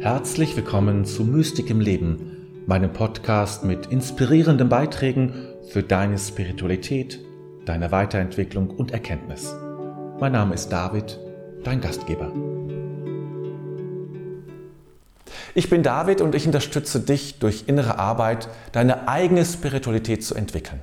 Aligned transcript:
Herzlich 0.00 0.56
willkommen 0.56 1.04
zu 1.04 1.24
Mystik 1.24 1.68
im 1.68 1.78
Leben, 1.78 2.64
meinem 2.66 2.90
Podcast 2.90 3.64
mit 3.64 3.84
inspirierenden 3.88 4.70
Beiträgen 4.70 5.34
für 5.68 5.82
deine 5.82 6.18
Spiritualität, 6.18 7.20
deine 7.66 7.92
Weiterentwicklung 7.92 8.70
und 8.70 8.92
Erkenntnis. 8.92 9.54
Mein 10.18 10.32
Name 10.32 10.54
ist 10.54 10.70
David, 10.70 11.18
dein 11.64 11.82
Gastgeber. 11.82 12.32
Ich 15.54 15.68
bin 15.68 15.82
David 15.82 16.22
und 16.22 16.34
ich 16.34 16.46
unterstütze 16.46 17.00
dich 17.00 17.38
durch 17.38 17.64
innere 17.66 17.98
Arbeit, 17.98 18.48
deine 18.72 19.06
eigene 19.06 19.44
Spiritualität 19.44 20.24
zu 20.24 20.34
entwickeln. 20.34 20.80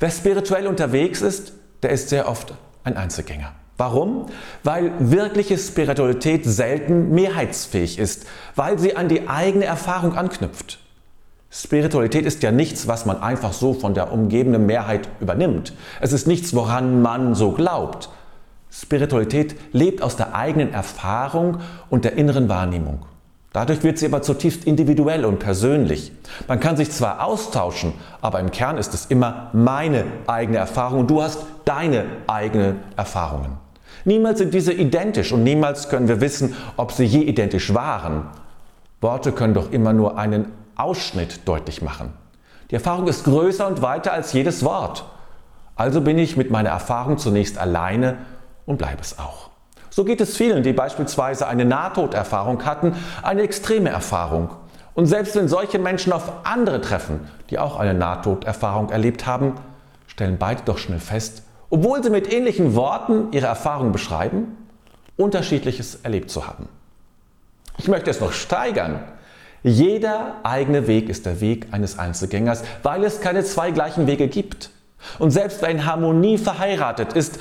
Wer 0.00 0.10
spirituell 0.10 0.66
unterwegs 0.66 1.22
ist, 1.22 1.54
der 1.82 1.92
ist 1.92 2.10
sehr 2.10 2.28
oft 2.28 2.52
ein 2.82 2.98
Einzelgänger. 2.98 3.54
Warum? 3.76 4.26
Weil 4.62 4.92
wirkliche 4.98 5.58
Spiritualität 5.58 6.44
selten 6.44 7.10
mehrheitsfähig 7.10 7.98
ist, 7.98 8.26
weil 8.54 8.78
sie 8.78 8.96
an 8.96 9.08
die 9.08 9.28
eigene 9.28 9.64
Erfahrung 9.64 10.16
anknüpft. 10.16 10.78
Spiritualität 11.50 12.26
ist 12.26 12.42
ja 12.42 12.50
nichts, 12.50 12.88
was 12.88 13.06
man 13.06 13.22
einfach 13.22 13.52
so 13.52 13.74
von 13.74 13.94
der 13.94 14.12
umgebenden 14.12 14.66
Mehrheit 14.66 15.08
übernimmt. 15.20 15.72
Es 16.00 16.12
ist 16.12 16.26
nichts, 16.26 16.54
woran 16.54 17.00
man 17.02 17.34
so 17.34 17.52
glaubt. 17.52 18.10
Spiritualität 18.70 19.54
lebt 19.72 20.02
aus 20.02 20.16
der 20.16 20.34
eigenen 20.34 20.72
Erfahrung 20.72 21.58
und 21.90 22.04
der 22.04 22.14
inneren 22.14 22.48
Wahrnehmung. 22.48 23.06
Dadurch 23.52 23.84
wird 23.84 23.98
sie 23.98 24.06
aber 24.06 24.20
zutiefst 24.20 24.64
individuell 24.64 25.24
und 25.24 25.38
persönlich. 25.38 26.10
Man 26.48 26.58
kann 26.58 26.76
sich 26.76 26.90
zwar 26.90 27.24
austauschen, 27.24 27.92
aber 28.20 28.40
im 28.40 28.50
Kern 28.50 28.76
ist 28.76 28.92
es 28.92 29.06
immer 29.06 29.50
meine 29.52 30.06
eigene 30.26 30.58
Erfahrung 30.58 30.98
und 30.98 31.10
du 31.10 31.22
hast 31.22 31.38
deine 31.64 32.04
eigenen 32.26 32.80
Erfahrungen. 32.96 33.63
Niemals 34.04 34.38
sind 34.38 34.52
diese 34.52 34.72
identisch 34.72 35.32
und 35.32 35.42
niemals 35.42 35.88
können 35.88 36.08
wir 36.08 36.20
wissen, 36.20 36.54
ob 36.76 36.92
sie 36.92 37.04
je 37.04 37.20
identisch 37.22 37.72
waren. 37.72 38.28
Worte 39.00 39.32
können 39.32 39.54
doch 39.54 39.70
immer 39.72 39.92
nur 39.92 40.18
einen 40.18 40.52
Ausschnitt 40.76 41.46
deutlich 41.48 41.82
machen. 41.82 42.12
Die 42.70 42.74
Erfahrung 42.74 43.06
ist 43.06 43.24
größer 43.24 43.66
und 43.66 43.82
weiter 43.82 44.12
als 44.12 44.32
jedes 44.32 44.64
Wort. 44.64 45.04
Also 45.76 46.00
bin 46.00 46.18
ich 46.18 46.36
mit 46.36 46.50
meiner 46.50 46.70
Erfahrung 46.70 47.18
zunächst 47.18 47.58
alleine 47.58 48.18
und 48.66 48.78
bleibe 48.78 49.00
es 49.00 49.18
auch. 49.18 49.50
So 49.90 50.04
geht 50.04 50.20
es 50.20 50.36
vielen, 50.36 50.64
die 50.64 50.72
beispielsweise 50.72 51.46
eine 51.46 51.64
Nahtoderfahrung 51.64 52.64
hatten, 52.64 52.96
eine 53.22 53.42
extreme 53.42 53.90
Erfahrung. 53.90 54.50
Und 54.94 55.06
selbst 55.06 55.36
wenn 55.36 55.46
solche 55.48 55.78
Menschen 55.78 56.12
auf 56.12 56.32
andere 56.44 56.80
treffen, 56.80 57.20
die 57.50 57.60
auch 57.60 57.78
eine 57.78 57.94
Nahtoderfahrung 57.94 58.90
erlebt 58.90 59.24
haben, 59.24 59.54
stellen 60.08 60.36
beide 60.36 60.62
doch 60.64 60.78
schnell 60.78 60.98
fest, 60.98 61.43
obwohl 61.74 62.04
sie 62.04 62.10
mit 62.10 62.32
ähnlichen 62.32 62.76
Worten 62.76 63.32
ihre 63.32 63.46
Erfahrung 63.46 63.90
beschreiben, 63.90 64.56
unterschiedliches 65.16 65.96
erlebt 66.04 66.30
zu 66.30 66.46
haben. 66.46 66.68
Ich 67.78 67.88
möchte 67.88 68.10
es 68.10 68.20
noch 68.20 68.30
steigern. 68.30 69.00
Jeder 69.64 70.36
eigene 70.44 70.86
Weg 70.86 71.08
ist 71.08 71.26
der 71.26 71.40
Weg 71.40 71.66
eines 71.72 71.98
Einzelgängers, 71.98 72.62
weil 72.84 73.02
es 73.02 73.20
keine 73.20 73.42
zwei 73.42 73.72
gleichen 73.72 74.06
Wege 74.06 74.28
gibt. 74.28 74.70
Und 75.18 75.32
selbst 75.32 75.62
wer 75.62 75.68
in 75.68 75.84
Harmonie 75.84 76.38
verheiratet 76.38 77.14
ist, 77.14 77.40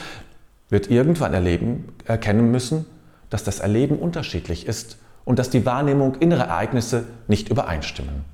wird 0.68 0.90
irgendwann 0.90 1.36
erleben, 1.36 1.94
erkennen 2.06 2.50
müssen, 2.50 2.88
dass 3.30 3.44
das 3.44 3.60
Erleben 3.60 4.00
unterschiedlich 4.00 4.66
ist 4.66 4.98
und 5.26 5.38
dass 5.38 5.52
die 5.52 5.64
Wahrnehmung 5.64 6.16
innerer 6.16 6.46
Ereignisse 6.46 7.06
nicht 7.28 7.50
übereinstimmen. 7.50 8.26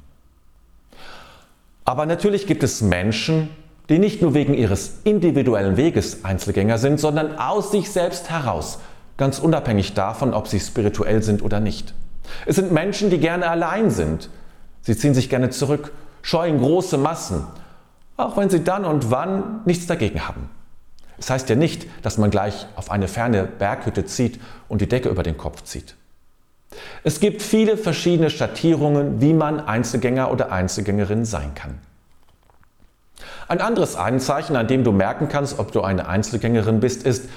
Aber 1.83 2.05
natürlich 2.05 2.47
gibt 2.47 2.63
es 2.63 2.79
Menschen, 2.79 3.49
die 3.89 3.99
nicht 3.99 4.21
nur 4.21 4.33
wegen 4.35 4.53
ihres 4.53 4.99
individuellen 5.03 5.75
Weges 5.75 6.23
Einzelgänger 6.23 6.77
sind, 6.77 6.99
sondern 6.99 7.37
aus 7.37 7.71
sich 7.71 7.91
selbst 7.91 8.29
heraus, 8.29 8.79
ganz 9.17 9.39
unabhängig 9.39 9.95
davon, 9.95 10.33
ob 10.33 10.47
sie 10.47 10.59
spirituell 10.59 11.23
sind 11.23 11.41
oder 11.41 11.59
nicht. 11.59 11.95
Es 12.45 12.55
sind 12.55 12.71
Menschen, 12.71 13.09
die 13.09 13.17
gerne 13.17 13.49
allein 13.49 13.89
sind. 13.89 14.29
Sie 14.81 14.95
ziehen 14.95 15.15
sich 15.15 15.29
gerne 15.29 15.49
zurück, 15.49 15.91
scheuen 16.21 16.59
große 16.59 16.97
Massen, 16.97 17.45
auch 18.15 18.37
wenn 18.37 18.49
sie 18.49 18.63
dann 18.63 18.85
und 18.85 19.09
wann 19.09 19.61
nichts 19.65 19.87
dagegen 19.87 20.27
haben. 20.27 20.49
Es 21.17 21.29
heißt 21.29 21.49
ja 21.49 21.55
nicht, 21.55 21.87
dass 22.03 22.17
man 22.17 22.29
gleich 22.29 22.67
auf 22.75 22.91
eine 22.91 23.07
ferne 23.07 23.43
Berghütte 23.43 24.05
zieht 24.05 24.39
und 24.69 24.81
die 24.81 24.87
Decke 24.87 25.09
über 25.09 25.23
den 25.23 25.37
Kopf 25.37 25.63
zieht. 25.63 25.95
Es 27.03 27.19
gibt 27.19 27.41
viele 27.41 27.75
verschiedene 27.75 28.29
Schattierungen, 28.29 29.19
wie 29.19 29.33
man 29.33 29.59
Einzelgänger 29.59 30.31
oder 30.31 30.51
Einzelgängerin 30.51 31.25
sein 31.25 31.55
kann. 31.55 31.79
Ein 33.49 33.61
anderes 33.61 33.95
Anzeichen, 33.95 34.55
an 34.55 34.67
dem 34.67 34.83
du 34.83 34.91
merken 34.91 35.27
kannst, 35.27 35.57
ob 35.57 35.71
du 35.71 35.81
eine 35.81 36.07
Einzelgängerin 36.07 36.79
bist, 36.79 37.01
ist, 37.03 37.29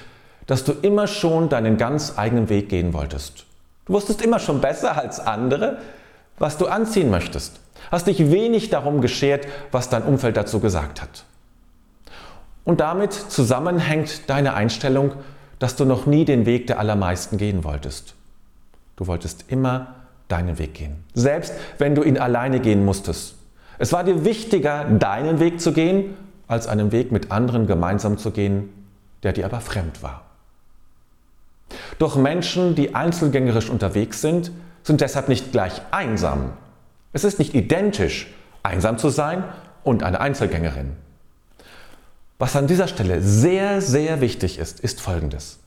dass 0.46 0.62
du 0.62 0.72
immer 0.72 1.06
schon 1.06 1.48
deinen 1.48 1.78
ganz 1.78 2.18
eigenen 2.18 2.50
Weg 2.50 2.68
gehen 2.68 2.92
wolltest. 2.92 3.46
Du 3.86 3.94
wusstest 3.94 4.20
immer 4.20 4.38
schon 4.38 4.60
besser 4.60 4.98
als 4.98 5.20
andere, 5.20 5.78
was 6.38 6.58
du 6.58 6.66
anziehen 6.66 7.10
möchtest. 7.10 7.60
Hast 7.90 8.08
dich 8.08 8.30
wenig 8.30 8.68
darum 8.68 9.00
geschert, 9.00 9.46
was 9.70 9.88
dein 9.88 10.02
Umfeld 10.02 10.36
dazu 10.36 10.60
gesagt 10.60 11.00
hat. 11.00 11.24
Und 12.64 12.80
damit 12.80 13.14
zusammenhängt 13.14 14.28
deine 14.28 14.52
Einstellung, 14.52 15.12
dass 15.58 15.76
du 15.76 15.86
noch 15.86 16.04
nie 16.04 16.26
den 16.26 16.44
Weg 16.44 16.66
der 16.66 16.78
allermeisten 16.78 17.38
gehen 17.38 17.64
wolltest. 17.64 18.14
Du 18.96 19.06
wolltest 19.06 19.46
immer 19.48 19.94
deinen 20.28 20.58
Weg 20.58 20.74
gehen, 20.74 21.04
selbst 21.14 21.54
wenn 21.78 21.94
du 21.94 22.02
ihn 22.02 22.18
alleine 22.18 22.60
gehen 22.60 22.84
musstest. 22.84 23.36
Es 23.78 23.92
war 23.92 24.04
dir 24.04 24.24
wichtiger, 24.24 24.84
deinen 24.84 25.40
Weg 25.40 25.60
zu 25.60 25.72
gehen, 25.72 26.16
als 26.46 26.66
einen 26.66 26.92
Weg 26.92 27.12
mit 27.12 27.30
anderen 27.30 27.66
gemeinsam 27.66 28.18
zu 28.18 28.30
gehen, 28.30 28.68
der 29.22 29.32
dir 29.32 29.44
aber 29.44 29.60
fremd 29.60 30.02
war. 30.02 30.22
Doch 31.98 32.16
Menschen, 32.16 32.74
die 32.74 32.94
einzelgängerisch 32.94 33.70
unterwegs 33.70 34.20
sind, 34.20 34.52
sind 34.82 35.00
deshalb 35.00 35.28
nicht 35.28 35.52
gleich 35.52 35.80
einsam. 35.90 36.52
Es 37.12 37.24
ist 37.24 37.38
nicht 37.38 37.54
identisch, 37.54 38.32
einsam 38.62 38.98
zu 38.98 39.08
sein 39.08 39.44
und 39.84 40.02
eine 40.02 40.20
Einzelgängerin. 40.20 40.92
Was 42.38 42.56
an 42.56 42.66
dieser 42.66 42.88
Stelle 42.88 43.22
sehr, 43.22 43.80
sehr 43.80 44.20
wichtig 44.20 44.58
ist, 44.58 44.80
ist 44.80 45.00
Folgendes. 45.00 45.60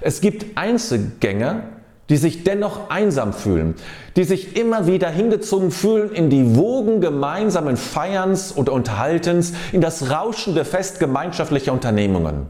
Es 0.00 0.20
gibt 0.20 0.56
Einzelgänger, 0.56 1.64
die 2.12 2.18
sich 2.18 2.44
dennoch 2.44 2.90
einsam 2.90 3.32
fühlen, 3.32 3.74
die 4.16 4.24
sich 4.24 4.54
immer 4.58 4.86
wieder 4.86 5.08
hingezogen 5.08 5.70
fühlen 5.70 6.12
in 6.12 6.28
die 6.28 6.56
Wogen 6.56 7.00
gemeinsamen 7.00 7.78
Feierns 7.78 8.52
und 8.52 8.68
Unterhaltens, 8.68 9.54
in 9.72 9.80
das 9.80 10.10
rauschende 10.10 10.66
Fest 10.66 11.00
gemeinschaftlicher 11.00 11.72
Unternehmungen. 11.72 12.48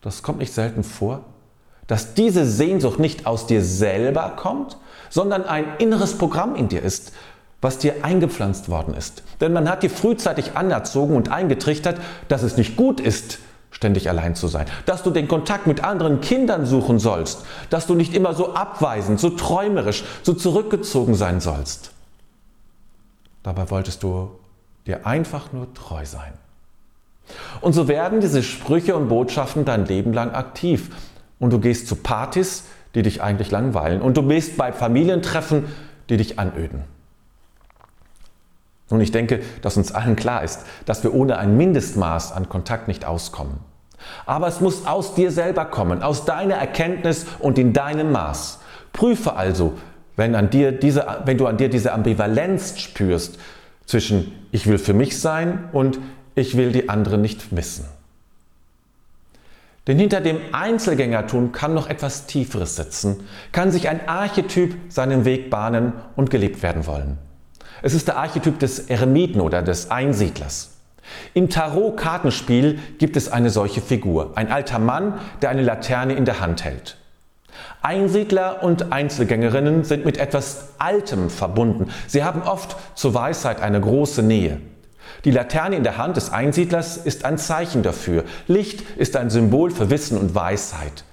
Das 0.00 0.22
kommt 0.22 0.38
nicht 0.38 0.54
selten 0.54 0.82
vor, 0.82 1.20
dass 1.86 2.14
diese 2.14 2.46
Sehnsucht 2.46 2.98
nicht 2.98 3.26
aus 3.26 3.46
dir 3.46 3.62
selber 3.62 4.32
kommt, 4.34 4.78
sondern 5.10 5.44
ein 5.44 5.66
inneres 5.78 6.16
Programm 6.16 6.56
in 6.56 6.68
dir 6.68 6.82
ist, 6.82 7.12
was 7.60 7.76
dir 7.76 7.96
eingepflanzt 8.02 8.70
worden 8.70 8.94
ist. 8.94 9.24
Denn 9.42 9.52
man 9.52 9.68
hat 9.68 9.82
dir 9.82 9.90
frühzeitig 9.90 10.56
anerzogen 10.56 11.16
und 11.16 11.30
eingetrichtert, 11.30 12.00
dass 12.28 12.42
es 12.42 12.56
nicht 12.56 12.76
gut 12.76 12.98
ist, 12.98 13.40
ständig 13.82 14.08
allein 14.08 14.36
zu 14.36 14.46
sein, 14.46 14.66
dass 14.86 15.02
du 15.02 15.10
den 15.10 15.26
Kontakt 15.26 15.66
mit 15.66 15.82
anderen 15.82 16.20
Kindern 16.20 16.66
suchen 16.66 17.00
sollst, 17.00 17.44
dass 17.68 17.88
du 17.88 17.96
nicht 17.96 18.14
immer 18.14 18.32
so 18.32 18.54
abweisend, 18.54 19.18
so 19.18 19.30
träumerisch, 19.30 20.04
so 20.22 20.34
zurückgezogen 20.34 21.16
sein 21.16 21.40
sollst. 21.40 21.90
Dabei 23.42 23.68
wolltest 23.70 24.04
du 24.04 24.30
dir 24.86 25.04
einfach 25.04 25.52
nur 25.52 25.74
treu 25.74 26.06
sein. 26.06 26.32
Und 27.60 27.72
so 27.72 27.88
werden 27.88 28.20
diese 28.20 28.44
Sprüche 28.44 28.94
und 28.94 29.08
Botschaften 29.08 29.64
dein 29.64 29.84
Leben 29.84 30.12
lang 30.12 30.30
aktiv. 30.30 30.90
Und 31.40 31.52
du 31.52 31.58
gehst 31.58 31.88
zu 31.88 31.96
Partys, 31.96 32.64
die 32.94 33.02
dich 33.02 33.20
eigentlich 33.20 33.50
langweilen. 33.50 34.00
Und 34.00 34.16
du 34.16 34.22
bist 34.22 34.56
bei 34.56 34.72
Familientreffen, 34.72 35.64
die 36.08 36.18
dich 36.18 36.38
anöden. 36.38 36.84
Nun, 38.90 39.00
ich 39.00 39.10
denke, 39.10 39.42
dass 39.60 39.76
uns 39.76 39.90
allen 39.90 40.14
klar 40.14 40.44
ist, 40.44 40.66
dass 40.84 41.02
wir 41.02 41.14
ohne 41.14 41.38
ein 41.38 41.56
Mindestmaß 41.56 42.30
an 42.30 42.48
Kontakt 42.48 42.86
nicht 42.86 43.04
auskommen. 43.04 43.71
Aber 44.26 44.48
es 44.48 44.60
muss 44.60 44.86
aus 44.86 45.14
dir 45.14 45.30
selber 45.30 45.64
kommen, 45.64 46.02
aus 46.02 46.24
deiner 46.24 46.54
Erkenntnis 46.54 47.26
und 47.38 47.58
in 47.58 47.72
deinem 47.72 48.12
Maß. 48.12 48.60
Prüfe 48.92 49.34
also, 49.34 49.74
wenn, 50.16 50.34
an 50.34 50.50
dir 50.50 50.72
diese, 50.72 51.06
wenn 51.24 51.38
du 51.38 51.46
an 51.46 51.56
dir 51.56 51.68
diese 51.68 51.92
Ambivalenz 51.92 52.78
spürst 52.78 53.38
zwischen 53.86 54.32
ich 54.52 54.66
will 54.66 54.78
für 54.78 54.94
mich 54.94 55.20
sein 55.20 55.68
und 55.72 55.98
ich 56.34 56.56
will 56.56 56.72
die 56.72 56.88
anderen 56.88 57.22
nicht 57.22 57.52
missen. 57.52 57.86
Denn 59.86 59.98
hinter 59.98 60.20
dem 60.20 60.38
Einzelgängertum 60.52 61.50
kann 61.50 61.74
noch 61.74 61.88
etwas 61.88 62.26
Tieferes 62.26 62.76
sitzen, 62.76 63.26
kann 63.50 63.72
sich 63.72 63.88
ein 63.88 64.08
Archetyp 64.08 64.76
seinen 64.88 65.24
Weg 65.24 65.50
bahnen 65.50 65.92
und 66.14 66.30
gelebt 66.30 66.62
werden 66.62 66.86
wollen. 66.86 67.18
Es 67.82 67.94
ist 67.94 68.06
der 68.06 68.16
Archetyp 68.16 68.60
des 68.60 68.78
Eremiten 68.78 69.40
oder 69.40 69.60
des 69.60 69.90
Einsiedlers. 69.90 70.70
Im 71.34 71.48
Tarot-Kartenspiel 71.48 72.78
gibt 72.98 73.16
es 73.16 73.30
eine 73.30 73.50
solche 73.50 73.80
Figur, 73.80 74.32
ein 74.36 74.50
alter 74.50 74.78
Mann, 74.78 75.18
der 75.40 75.50
eine 75.50 75.62
Laterne 75.62 76.14
in 76.14 76.24
der 76.24 76.40
Hand 76.40 76.64
hält. 76.64 76.96
Einsiedler 77.82 78.62
und 78.62 78.92
Einzelgängerinnen 78.92 79.84
sind 79.84 80.04
mit 80.04 80.16
etwas 80.18 80.70
Altem 80.78 81.30
verbunden. 81.30 81.90
Sie 82.06 82.24
haben 82.24 82.42
oft 82.42 82.76
zur 82.94 83.14
Weisheit 83.14 83.60
eine 83.60 83.80
große 83.80 84.22
Nähe. 84.22 84.58
Die 85.24 85.30
Laterne 85.30 85.76
in 85.76 85.82
der 85.82 85.98
Hand 85.98 86.16
des 86.16 86.32
Einsiedlers 86.32 86.96
ist 86.96 87.24
ein 87.24 87.38
Zeichen 87.38 87.82
dafür. 87.82 88.24
Licht 88.46 88.82
ist 88.96 89.16
ein 89.16 89.30
Symbol 89.30 89.70
für 89.70 89.90
Wissen 89.90 90.16
und 90.16 90.34
Weisheit. 90.34 91.04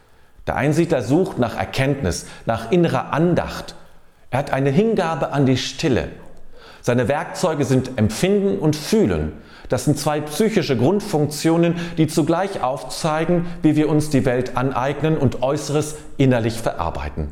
Der 0.47 0.56
Einsiedler 0.56 1.01
sucht 1.01 1.38
nach 1.38 1.57
Erkenntnis, 1.57 2.25
nach 2.45 2.71
innerer 2.71 3.13
Andacht, 3.13 3.75
Er 4.31 4.39
hat 4.39 4.51
eine 4.51 4.69
Hingabe 4.69 5.31
an 5.31 5.45
die 5.45 5.57
Stille. 5.57 6.09
Seine 6.81 7.07
Werkzeuge 7.07 7.65
sind 7.65 7.97
Empfinden 7.97 8.59
und 8.59 8.75
Fühlen. 8.75 9.33
Das 9.69 9.86
sind 9.86 9.98
zwei 9.98 10.19
psychische 10.21 10.75
Grundfunktionen, 10.75 11.75
die 11.98 12.07
zugleich 12.07 12.62
aufzeigen, 12.62 13.45
wie 13.62 13.75
wir 13.75 13.88
uns 13.88 14.10
die 14.10 14.25
Welt 14.25 14.57
aneignen 14.57 15.18
und 15.18 15.42
Äußeres 15.44 15.95
innerlich 16.18 16.60
verarbeiten. 16.60 17.30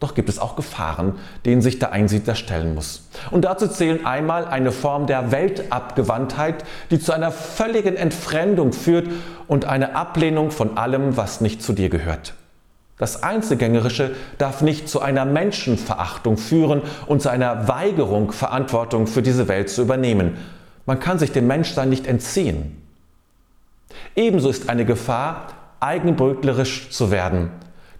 Doch 0.00 0.14
gibt 0.14 0.28
es 0.28 0.38
auch 0.38 0.54
Gefahren, 0.54 1.16
denen 1.44 1.60
sich 1.60 1.80
der 1.80 1.90
Einsiedler 1.90 2.36
stellen 2.36 2.76
muss. 2.76 3.08
Und 3.32 3.44
dazu 3.44 3.66
zählen 3.66 4.06
einmal 4.06 4.44
eine 4.46 4.70
Form 4.70 5.08
der 5.08 5.32
Weltabgewandtheit, 5.32 6.64
die 6.92 7.00
zu 7.00 7.12
einer 7.12 7.32
völligen 7.32 7.96
Entfremdung 7.96 8.72
führt 8.72 9.08
und 9.48 9.64
eine 9.64 9.96
Ablehnung 9.96 10.52
von 10.52 10.78
allem, 10.78 11.16
was 11.16 11.40
nicht 11.40 11.62
zu 11.62 11.72
dir 11.72 11.88
gehört. 11.88 12.34
Das 12.96 13.24
Einzelgängerische 13.24 14.12
darf 14.38 14.62
nicht 14.62 14.88
zu 14.88 15.00
einer 15.00 15.24
Menschenverachtung 15.24 16.36
führen 16.36 16.82
und 17.06 17.20
zu 17.22 17.28
einer 17.28 17.66
Weigerung, 17.66 18.30
Verantwortung 18.30 19.08
für 19.08 19.22
diese 19.22 19.48
Welt 19.48 19.68
zu 19.68 19.82
übernehmen. 19.82 20.36
Man 20.88 20.98
kann 20.98 21.20
sich 21.20 21.30
dem 21.30 21.46
Menschsein 21.46 21.88
nicht 21.88 22.06
entziehen. 22.06 22.82
Ebenso 24.16 24.48
ist 24.48 24.68
eine 24.68 24.84
Gefahr, 24.84 25.46
eigenbrötlerisch 25.78 26.90
zu 26.90 27.12
werden 27.12 27.50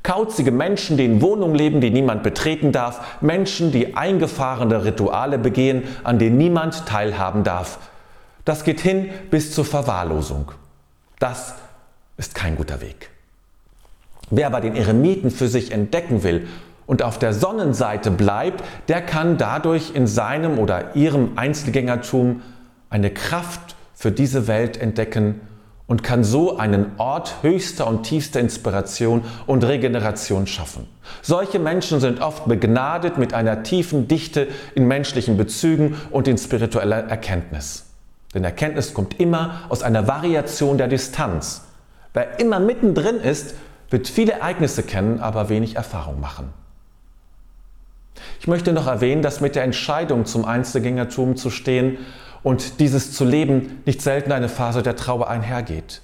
Kauzige 0.08 0.52
Menschen, 0.52 0.96
die 0.96 1.04
in 1.04 1.20
Wohnungen 1.20 1.54
leben, 1.54 1.80
die 1.82 1.90
niemand 1.90 2.22
betreten 2.22 2.72
darf. 2.72 3.20
Menschen, 3.20 3.72
die 3.72 3.94
eingefahrene 3.94 4.84
Rituale 4.84 5.38
begehen, 5.38 5.82
an 6.04 6.18
denen 6.18 6.38
niemand 6.38 6.86
teilhaben 6.86 7.44
darf. 7.44 7.78
Das 8.44 8.64
geht 8.64 8.80
hin 8.80 9.10
bis 9.30 9.52
zur 9.52 9.64
Verwahrlosung. 9.64 10.52
Das 11.18 11.56
ist 12.16 12.34
kein 12.34 12.56
guter 12.56 12.80
Weg. 12.80 13.10
Wer 14.30 14.46
aber 14.46 14.62
den 14.62 14.76
Eremiten 14.76 15.30
für 15.30 15.48
sich 15.48 15.72
entdecken 15.72 16.22
will 16.22 16.48
und 16.86 17.02
auf 17.02 17.18
der 17.18 17.34
Sonnenseite 17.34 18.10
bleibt, 18.10 18.64
der 18.88 19.02
kann 19.02 19.36
dadurch 19.36 19.94
in 19.94 20.06
seinem 20.06 20.58
oder 20.58 20.96
ihrem 20.96 21.32
Einzelgängertum 21.36 22.40
eine 22.90 23.10
Kraft 23.10 23.76
für 23.94 24.12
diese 24.12 24.46
Welt 24.46 24.80
entdecken 24.80 25.40
und 25.88 26.02
kann 26.02 26.22
so 26.22 26.58
einen 26.58 26.92
Ort 26.98 27.36
höchster 27.42 27.86
und 27.86 28.02
tiefster 28.04 28.40
Inspiration 28.40 29.24
und 29.46 29.64
Regeneration 29.64 30.46
schaffen. 30.46 30.86
Solche 31.22 31.58
Menschen 31.58 31.98
sind 31.98 32.20
oft 32.20 32.46
begnadet 32.46 33.16
mit 33.18 33.32
einer 33.32 33.62
tiefen 33.62 34.06
Dichte 34.06 34.48
in 34.74 34.86
menschlichen 34.86 35.36
Bezügen 35.36 35.96
und 36.10 36.28
in 36.28 36.36
spiritueller 36.36 37.04
Erkenntnis. 37.08 37.86
Denn 38.34 38.44
Erkenntnis 38.44 38.92
kommt 38.92 39.18
immer 39.18 39.62
aus 39.70 39.82
einer 39.82 40.06
Variation 40.06 40.76
der 40.76 40.88
Distanz. 40.88 41.62
Wer 42.12 42.38
immer 42.38 42.60
mittendrin 42.60 43.16
ist, 43.16 43.54
wird 43.88 44.08
viele 44.08 44.32
Ereignisse 44.32 44.82
kennen, 44.82 45.20
aber 45.20 45.48
wenig 45.48 45.76
Erfahrung 45.76 46.20
machen. 46.20 46.52
Ich 48.40 48.46
möchte 48.46 48.72
noch 48.72 48.86
erwähnen, 48.86 49.22
dass 49.22 49.40
mit 49.40 49.56
der 49.56 49.64
Entscheidung 49.64 50.26
zum 50.26 50.44
Einzelgängertum 50.44 51.36
zu 51.36 51.48
stehen 51.48 51.98
und 52.42 52.80
dieses 52.80 53.12
zu 53.12 53.24
leben 53.24 53.82
nicht 53.84 54.02
selten 54.02 54.32
eine 54.32 54.48
Phase 54.48 54.82
der 54.82 54.96
Trauer 54.96 55.28
einhergeht. 55.28 56.02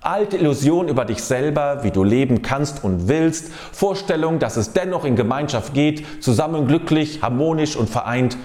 Alte 0.00 0.36
Illusionen 0.36 0.90
über 0.90 1.06
dich 1.06 1.22
selber, 1.22 1.82
wie 1.82 1.90
du 1.90 2.04
leben 2.04 2.42
kannst 2.42 2.84
und 2.84 3.08
willst, 3.08 3.50
Vorstellungen, 3.72 4.38
dass 4.38 4.56
es 4.56 4.74
dennoch 4.74 5.04
in 5.04 5.16
Gemeinschaft 5.16 5.72
geht, 5.72 6.22
zusammen 6.22 6.66
glücklich, 6.66 7.22
harmonisch 7.22 7.74
und 7.74 7.88
vereint, 7.88 8.36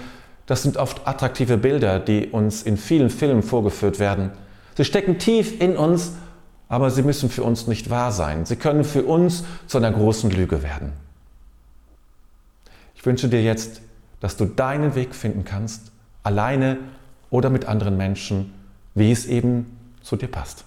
das 0.46 0.62
sind 0.62 0.78
oft 0.78 1.06
attraktive 1.06 1.58
Bilder, 1.58 2.00
die 2.00 2.26
uns 2.28 2.62
in 2.62 2.76
vielen 2.76 3.10
Filmen 3.10 3.42
vorgeführt 3.42 4.00
werden. 4.00 4.30
Sie 4.76 4.84
stecken 4.84 5.18
tief 5.18 5.60
in 5.60 5.76
uns, 5.76 6.14
aber 6.68 6.90
sie 6.90 7.02
müssen 7.02 7.28
für 7.28 7.42
uns 7.42 7.66
nicht 7.66 7.90
wahr 7.90 8.10
sein. 8.10 8.46
Sie 8.46 8.56
können 8.56 8.82
für 8.82 9.04
uns 9.04 9.44
zu 9.66 9.78
einer 9.78 9.92
großen 9.92 10.30
Lüge 10.30 10.62
werden. 10.62 10.92
Ich 12.94 13.04
wünsche 13.06 13.28
dir 13.28 13.42
jetzt, 13.42 13.80
dass 14.20 14.36
du 14.36 14.44
deinen 14.44 14.94
Weg 14.94 15.14
finden 15.14 15.44
kannst, 15.44 15.92
alleine 16.22 16.78
oder 17.30 17.50
mit 17.50 17.66
anderen 17.66 17.96
Menschen, 17.96 18.52
wie 18.94 19.12
es 19.12 19.26
eben 19.26 19.76
zu 20.02 20.16
dir 20.16 20.28
passt. 20.28 20.64